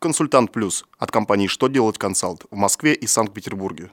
[0.00, 3.90] Консультант Плюс от компании «Что делать консалт» в Москве и Санкт-Петербурге.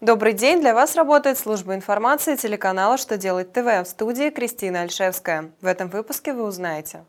[0.00, 0.62] Добрый день!
[0.62, 5.52] Для вас работает служба информации телеканала «Что делать ТВ» в студии Кристина Альшевская.
[5.60, 7.04] В этом выпуске вы узнаете.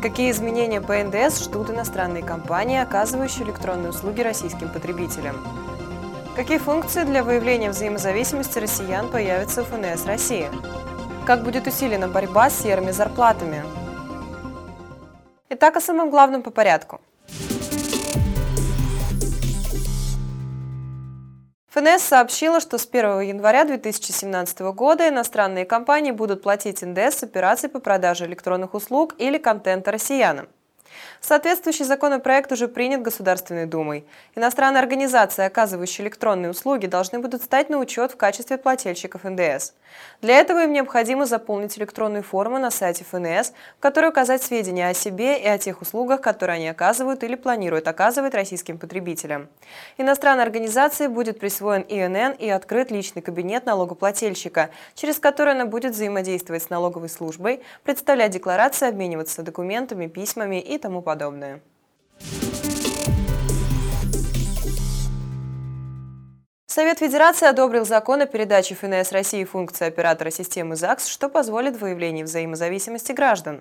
[0.00, 5.36] Какие изменения по НДС ждут иностранные компании, оказывающие электронные услуги российским потребителям?
[6.36, 10.48] Какие функции для выявления взаимозависимости россиян появятся у ФНС России?
[11.26, 13.62] Как будет усилена борьба с серыми зарплатами?
[15.50, 17.00] Итак, о самом главном по порядку–
[21.70, 27.68] ФНС сообщила, что с 1 января 2017 года иностранные компании будут платить НДС с операций
[27.68, 30.48] по продаже электронных услуг или контента россиянам.
[31.20, 34.04] Соответствующий законопроект уже принят Государственной Думой.
[34.34, 39.72] Иностранные организации, оказывающие электронные услуги, должны будут стать на учет в качестве плательщиков НДС.
[40.22, 44.94] Для этого им необходимо заполнить электронную форму на сайте ФНС, в которой указать сведения о
[44.94, 49.48] себе и о тех услугах, которые они оказывают или планируют оказывать российским потребителям.
[49.98, 56.62] Иностранной организации будет присвоен ИНН и открыт личный кабинет налогоплательщика, через который она будет взаимодействовать
[56.62, 61.60] с налоговой службой, представлять декларации, обмениваться документами, письмами и тому подобное.
[66.72, 72.24] Совет Федерации одобрил закон о передаче ФНС России функции оператора системы ЗАГС, что позволит выявление
[72.24, 73.60] взаимозависимости граждан.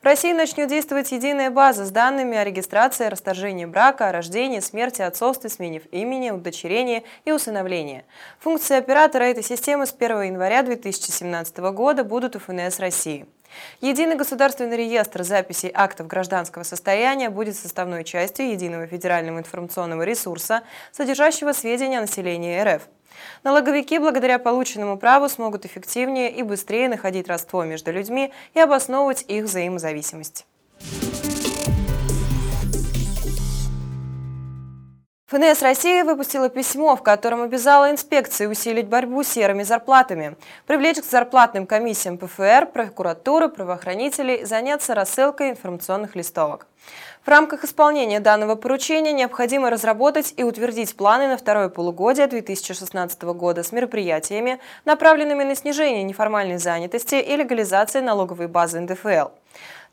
[0.00, 5.02] В России начнет действовать единая база с данными о регистрации, расторжении брака, о рождении, смерти,
[5.02, 8.04] отцовстве, смене имени, удочерении и усыновлении.
[8.38, 13.26] Функции оператора этой системы с 1 января 2017 года будут у ФНС России.
[13.80, 21.52] Единый государственный реестр записей актов гражданского состояния будет составной частью единого федерального информационного ресурса, содержащего
[21.52, 22.82] сведения о населении РФ.
[23.42, 29.44] Налоговики благодаря полученному праву смогут эффективнее и быстрее находить родство между людьми и обосновывать их
[29.44, 30.46] взаимозависимость.
[35.28, 40.36] ФНС России выпустила письмо, в котором обязала инспекции усилить борьбу с серыми зарплатами,
[40.66, 46.66] привлечь к зарплатным комиссиям ПФР, прокуратуры, правоохранителей, заняться рассылкой информационных листовок.
[47.24, 53.62] В рамках исполнения данного поручения необходимо разработать и утвердить планы на второе полугодие 2016 года
[53.62, 59.28] с мероприятиями, направленными на снижение неформальной занятости и легализации налоговой базы НДФЛ.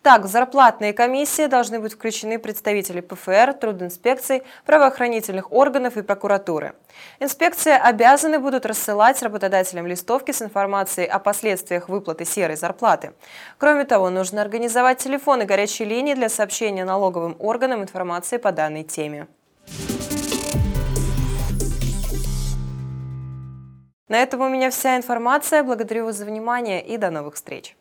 [0.02, 6.74] Так, в зарплатные комиссии должны быть включены представители ПФР, трудинспекций, правоохранительных органов и прокуратуры.
[7.20, 13.14] Инспекции обязаны будут рассылать работодателям листовки с информацией о последствиях выплаты серой зарплаты.
[13.60, 19.28] Кроме того, нужно организовать телефоны горячей линии для сообщения налоговым органам информации по данной теме.
[24.08, 25.62] На этом у меня вся информация.
[25.62, 27.78] Благодарю вас за внимание и до новых встреч.